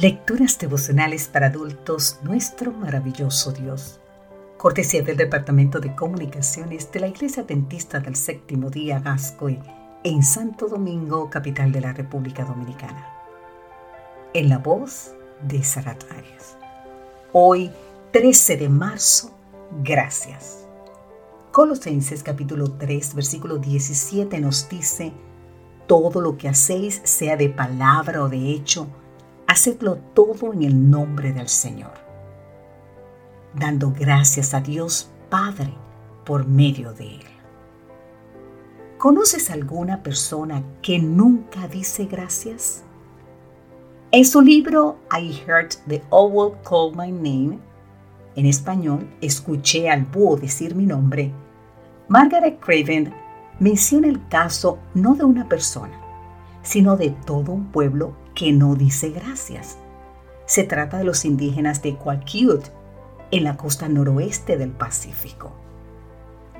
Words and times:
Lecturas 0.00 0.56
devocionales 0.60 1.26
para 1.26 1.48
adultos, 1.48 2.20
nuestro 2.22 2.70
maravilloso 2.70 3.50
Dios. 3.50 3.98
Cortesía 4.56 5.02
del 5.02 5.16
Departamento 5.16 5.80
de 5.80 5.96
Comunicaciones 5.96 6.92
de 6.92 7.00
la 7.00 7.08
Iglesia 7.08 7.42
Adventista 7.42 7.98
del 7.98 8.14
Séptimo 8.14 8.70
Día 8.70 9.00
Gascoy 9.00 9.58
en 10.04 10.22
Santo 10.22 10.68
Domingo, 10.68 11.28
capital 11.30 11.72
de 11.72 11.80
la 11.80 11.92
República 11.92 12.44
Dominicana. 12.44 13.12
En 14.34 14.48
la 14.48 14.58
voz 14.58 15.16
de 15.42 15.64
Sarat 15.64 16.04
Arias. 16.12 16.56
Hoy, 17.32 17.72
13 18.12 18.56
de 18.56 18.68
marzo, 18.68 19.36
gracias. 19.82 20.64
Colosenses 21.50 22.22
capítulo 22.22 22.70
3, 22.70 23.16
versículo 23.16 23.58
17 23.58 24.38
nos 24.38 24.68
dice, 24.68 25.12
todo 25.88 26.20
lo 26.20 26.38
que 26.38 26.48
hacéis, 26.48 27.00
sea 27.02 27.36
de 27.36 27.48
palabra 27.48 28.22
o 28.22 28.28
de 28.28 28.52
hecho, 28.52 28.86
hacedlo 29.58 29.96
todo 30.14 30.52
en 30.52 30.62
el 30.62 30.88
nombre 30.88 31.32
del 31.32 31.48
Señor, 31.48 31.90
dando 33.56 33.92
gracias 33.92 34.54
a 34.54 34.60
Dios 34.60 35.10
Padre 35.30 35.74
por 36.24 36.46
medio 36.46 36.92
de 36.92 37.16
Él. 37.16 37.26
¿Conoces 38.98 39.50
alguna 39.50 40.00
persona 40.04 40.62
que 40.80 41.00
nunca 41.00 41.66
dice 41.66 42.04
gracias? 42.04 42.84
En 44.12 44.24
su 44.24 44.42
libro 44.42 44.96
I 45.10 45.42
Heard 45.44 45.70
the 45.88 46.04
Owl 46.10 46.56
Call 46.62 46.92
My 46.94 47.10
Name, 47.10 47.58
en 48.36 48.46
español, 48.46 49.12
escuché 49.20 49.90
al 49.90 50.04
búho 50.04 50.36
decir 50.36 50.76
mi 50.76 50.86
nombre, 50.86 51.32
Margaret 52.06 52.60
Craven 52.60 53.12
menciona 53.58 54.06
el 54.06 54.24
caso 54.28 54.78
no 54.94 55.16
de 55.16 55.24
una 55.24 55.48
persona, 55.48 56.00
sino 56.68 56.98
de 56.98 57.08
todo 57.08 57.52
un 57.52 57.72
pueblo 57.72 58.12
que 58.34 58.52
no 58.52 58.74
dice 58.74 59.08
gracias. 59.08 59.78
Se 60.44 60.64
trata 60.64 60.98
de 60.98 61.04
los 61.04 61.24
indígenas 61.24 61.80
de 61.80 61.96
Qualquiut, 61.96 62.62
en 63.30 63.44
la 63.44 63.56
costa 63.56 63.88
noroeste 63.88 64.58
del 64.58 64.72
Pacífico. 64.72 65.50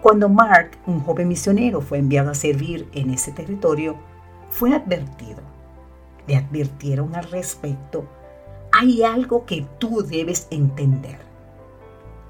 Cuando 0.00 0.30
Mark, 0.30 0.78
un 0.86 1.00
joven 1.00 1.28
misionero, 1.28 1.82
fue 1.82 1.98
enviado 1.98 2.30
a 2.30 2.34
servir 2.34 2.88
en 2.94 3.10
ese 3.10 3.32
territorio, 3.32 3.96
fue 4.48 4.74
advertido. 4.74 5.42
Le 6.26 6.36
advirtieron 6.36 7.14
al 7.14 7.24
respecto, 7.24 8.06
hay 8.72 9.02
algo 9.02 9.44
que 9.44 9.66
tú 9.78 10.02
debes 10.02 10.48
entender. 10.50 11.18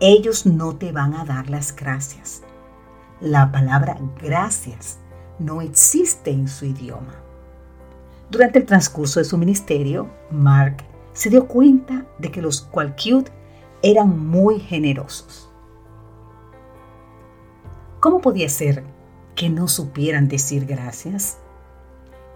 Ellos 0.00 0.46
no 0.46 0.74
te 0.74 0.90
van 0.90 1.14
a 1.14 1.24
dar 1.24 1.48
las 1.48 1.76
gracias. 1.76 2.42
La 3.20 3.52
palabra 3.52 3.98
gracias 4.20 4.98
no 5.38 5.60
existe 5.60 6.32
en 6.32 6.48
su 6.48 6.64
idioma. 6.64 7.28
Durante 8.30 8.58
el 8.58 8.66
transcurso 8.66 9.20
de 9.20 9.24
su 9.24 9.38
ministerio, 9.38 10.10
Mark 10.30 10.84
se 11.14 11.30
dio 11.30 11.48
cuenta 11.48 12.04
de 12.18 12.30
que 12.30 12.42
los 12.42 12.60
Qualcute 12.60 13.32
eran 13.82 14.28
muy 14.28 14.60
generosos. 14.60 15.48
¿Cómo 18.00 18.20
podía 18.20 18.48
ser 18.50 18.84
que 19.34 19.48
no 19.48 19.66
supieran 19.66 20.28
decir 20.28 20.66
gracias? 20.66 21.38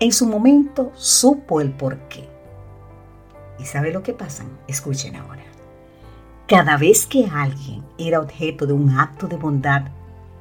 En 0.00 0.12
su 0.12 0.26
momento 0.26 0.92
supo 0.94 1.60
el 1.60 1.70
por 1.72 1.98
qué. 2.08 2.26
¿Y 3.58 3.64
sabe 3.66 3.92
lo 3.92 4.02
que 4.02 4.14
pasa? 4.14 4.44
Escuchen 4.66 5.14
ahora. 5.14 5.42
Cada 6.48 6.78
vez 6.78 7.06
que 7.06 7.26
alguien 7.26 7.84
era 7.98 8.20
objeto 8.20 8.66
de 8.66 8.72
un 8.72 8.90
acto 8.98 9.28
de 9.28 9.36
bondad, 9.36 9.84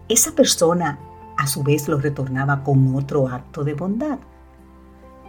esa 0.07 0.31
persona 0.31 0.97
a 1.37 1.45
su 1.45 1.61
vez 1.61 1.87
lo 1.87 1.99
retornaba 1.99 2.63
con 2.63 2.95
otro 2.95 3.27
acto 3.27 3.63
de 3.63 3.73
bondad. 3.73 4.17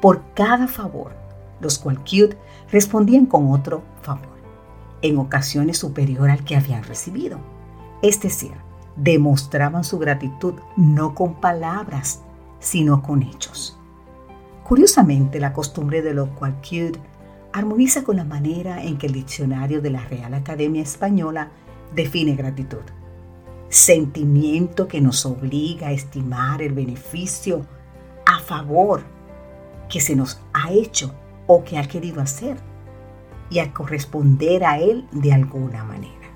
Por 0.03 0.21
cada 0.35 0.67
favor, 0.67 1.13
los 1.61 1.79
Qualcute 1.79 2.37
respondían 2.73 3.25
con 3.25 3.53
otro 3.53 3.85
favor, 4.03 4.35
en 5.01 5.17
ocasiones 5.17 5.79
superior 5.79 6.29
al 6.29 6.43
que 6.43 6.57
habían 6.57 6.83
recibido. 6.83 7.39
Es 8.03 8.21
decir, 8.21 8.51
demostraban 8.97 9.85
su 9.85 10.01
gratitud 10.01 10.55
no 10.77 11.15
con 11.15 11.35
palabras, 11.41 12.25
sino 12.59 13.01
con 13.01 13.23
hechos. 13.23 13.79
Curiosamente, 14.65 15.39
la 15.39 15.53
costumbre 15.53 16.03
de 16.03 16.15
los 16.15 16.31
Qualcute 16.31 16.99
armoniza 17.53 18.03
con 18.03 18.17
la 18.17 18.25
manera 18.25 18.83
en 18.83 18.99
que 18.99 19.07
el 19.07 19.13
diccionario 19.13 19.81
de 19.81 19.91
la 19.91 20.05
Real 20.07 20.35
Academia 20.35 20.83
Española 20.83 21.53
define 21.95 22.35
gratitud. 22.35 22.83
Sentimiento 23.69 24.89
que 24.89 25.01
nos 25.01 25.25
obliga 25.25 25.89
a 25.89 25.93
estimar 25.93 26.61
el 26.61 26.73
beneficio 26.73 27.65
a 28.27 28.41
favor 28.41 29.22
que 29.93 30.01
se 30.01 30.17
nos 30.17 30.41
ha 30.55 30.73
hecho 30.73 31.13
o 31.47 31.65
que 31.65 31.77
ha 31.77 31.87
querido 31.87 32.23
hacer 32.23 32.57
y 33.51 33.59
a 33.59 33.75
corresponder 33.75 34.65
a 34.65 34.79
él 34.79 35.07
de 35.13 35.35
alguna 35.35 35.85
manera. 35.85 36.31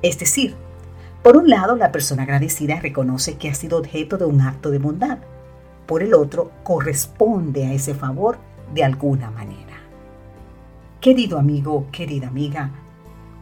Es 0.00 0.18
decir, 0.18 0.56
por 1.22 1.36
un 1.36 1.50
lado, 1.50 1.76
la 1.76 1.92
persona 1.92 2.22
agradecida 2.22 2.80
reconoce 2.80 3.36
que 3.36 3.50
ha 3.50 3.54
sido 3.54 3.78
objeto 3.78 4.16
de 4.16 4.24
un 4.24 4.40
acto 4.40 4.70
de 4.70 4.78
bondad. 4.78 5.18
Por 5.84 6.02
el 6.02 6.14
otro, 6.14 6.52
corresponde 6.62 7.66
a 7.66 7.74
ese 7.74 7.94
favor 7.94 8.38
de 8.72 8.82
alguna 8.82 9.30
manera. 9.30 9.76
Querido 11.02 11.38
amigo, 11.38 11.86
querida 11.92 12.28
amiga, 12.28 12.70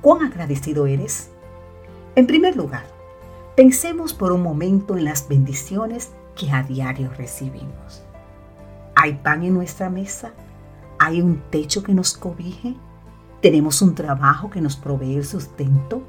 ¿cuán 0.01 0.27
agradecido 0.27 0.89
eres? 0.89 1.31
En 2.17 2.27
primer 2.27 2.57
lugar, 2.57 2.87
pensemos 3.55 4.15
por 4.15 4.33
un 4.33 4.43
momento 4.43 4.97
en 4.97 5.05
las 5.05 5.29
bendiciones 5.29 6.11
que 6.37 6.51
a 6.51 6.65
diario 6.65 7.09
recibimos. 7.17 8.03
¿Hay 9.03 9.15
pan 9.15 9.43
en 9.43 9.55
nuestra 9.55 9.91
mesa? 9.91 10.31
¿Hay 11.01 11.21
un 11.21 11.43
techo 11.51 11.83
que 11.83 11.93
nos 11.93 12.17
cobije? 12.17 12.77
¿Tenemos 13.41 13.83
un 13.83 13.97
trabajo 13.97 14.49
que 14.49 14.61
nos 14.61 14.77
provee 14.77 15.17
el 15.17 15.25
sustento? 15.25 16.05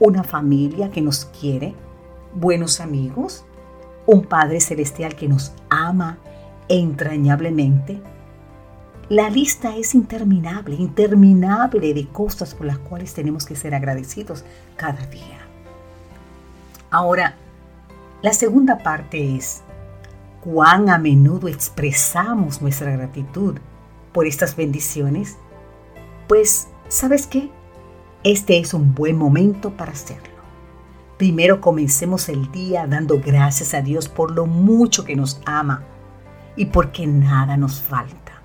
¿Una 0.00 0.22
familia 0.22 0.90
que 0.90 1.00
nos 1.00 1.24
quiere? 1.24 1.74
¿Buenos 2.34 2.80
amigos? 2.80 3.46
¿Un 4.04 4.26
Padre 4.26 4.60
Celestial 4.60 5.16
que 5.16 5.28
nos 5.28 5.54
ama 5.70 6.18
entrañablemente? 6.68 8.02
La 9.08 9.30
lista 9.30 9.74
es 9.74 9.94
interminable, 9.94 10.76
interminable 10.76 11.94
de 11.94 12.06
cosas 12.06 12.54
por 12.54 12.66
las 12.66 12.76
cuales 12.76 13.14
tenemos 13.14 13.46
que 13.46 13.56
ser 13.56 13.74
agradecidos 13.74 14.44
cada 14.76 15.06
día. 15.06 15.38
Ahora, 16.90 17.34
la 18.20 18.34
segunda 18.34 18.76
parte 18.76 19.36
es, 19.36 19.62
cuán 20.46 20.90
a 20.90 20.98
menudo 20.98 21.48
expresamos 21.48 22.62
nuestra 22.62 22.92
gratitud 22.92 23.56
por 24.12 24.28
estas 24.28 24.54
bendiciones, 24.54 25.38
pues, 26.28 26.68
¿sabes 26.86 27.26
qué? 27.26 27.50
Este 28.22 28.56
es 28.56 28.72
un 28.72 28.94
buen 28.94 29.16
momento 29.16 29.72
para 29.72 29.90
hacerlo. 29.90 30.36
Primero 31.18 31.60
comencemos 31.60 32.28
el 32.28 32.52
día 32.52 32.86
dando 32.86 33.20
gracias 33.20 33.74
a 33.74 33.82
Dios 33.82 34.08
por 34.08 34.30
lo 34.30 34.46
mucho 34.46 35.04
que 35.04 35.16
nos 35.16 35.40
ama 35.46 35.82
y 36.54 36.66
porque 36.66 37.08
nada 37.08 37.56
nos 37.56 37.80
falta. 37.80 38.40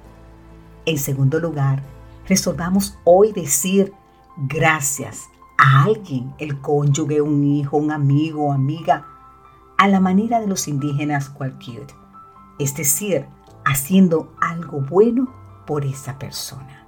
En 0.87 0.97
segundo 0.97 1.39
lugar, 1.39 1.83
resolvamos 2.27 2.97
hoy 3.03 3.31
decir 3.31 3.93
gracias 4.37 5.29
a 5.55 5.83
alguien, 5.83 6.33
el 6.39 6.59
cónyuge, 6.61 7.21
un 7.21 7.43
hijo, 7.43 7.77
un 7.77 7.91
amigo 7.91 8.51
amiga, 8.51 9.05
a 9.81 9.87
la 9.87 9.99
manera 9.99 10.39
de 10.39 10.45
los 10.45 10.67
indígenas 10.67 11.27
cualquier, 11.27 11.87
es 12.59 12.75
decir, 12.75 13.25
haciendo 13.65 14.31
algo 14.39 14.79
bueno 14.79 15.33
por 15.65 15.85
esa 15.85 16.19
persona. 16.19 16.87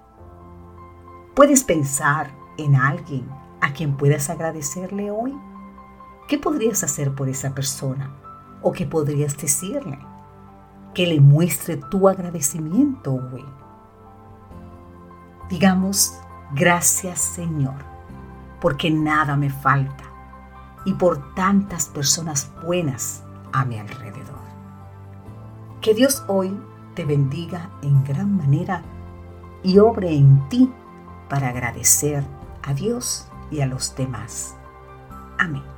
¿Puedes 1.35 1.63
pensar 1.63 2.29
en 2.59 2.75
alguien 2.75 3.27
a 3.61 3.73
quien 3.73 3.97
puedas 3.97 4.29
agradecerle 4.29 5.09
hoy? 5.09 5.35
¿Qué 6.27 6.37
podrías 6.37 6.83
hacer 6.83 7.15
por 7.15 7.29
esa 7.29 7.55
persona? 7.55 8.11
¿O 8.61 8.71
qué 8.71 8.85
podrías 8.85 9.35
decirle? 9.37 9.97
Que 10.93 11.07
le 11.07 11.19
muestre 11.19 11.78
tu 11.78 12.07
agradecimiento 12.07 13.16
hoy. 13.16 13.43
Digamos, 15.49 16.13
gracias 16.53 17.22
Señor, 17.22 17.84
porque 18.61 18.91
nada 18.91 19.35
me 19.35 19.49
falta 19.49 20.12
y 20.85 20.94
por 20.94 21.34
tantas 21.35 21.88
personas 21.88 22.52
buenas 22.64 23.24
a 23.52 23.66
mi 23.66 23.78
alrededor. 23.78 24.41
Que 25.82 25.94
Dios 25.94 26.24
hoy 26.28 26.58
te 26.96 27.06
bendiga 27.06 27.70
en 27.82 28.03
gran 28.03 28.38
manera 28.38 28.84
y 29.64 29.80
obre 29.80 30.14
en 30.14 30.47
ti 30.50 30.72
para 31.30 31.50
agradecer 31.50 32.24
a 32.64 32.74
Dios 32.74 33.28
y 33.52 33.62
a 33.62 33.66
los 33.66 33.96
demás. 33.96 34.56
Amén. 35.38 35.72